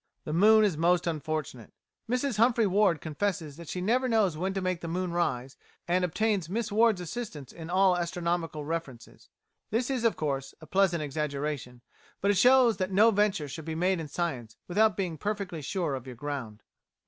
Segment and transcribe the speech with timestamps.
[0.23, 1.71] The moon is most unfortunate.
[2.09, 6.03] Mrs Humphry Ward confesses that she never knows when to make the moon rise, and
[6.03, 9.29] obtains Miss Ward's assistance in all astronomical references.
[9.69, 11.83] This is, of course, a pleasant exaggeration,
[12.19, 15.93] but it shows that no venture should be made in science without being perfectly sure
[15.93, 16.63] of your ground.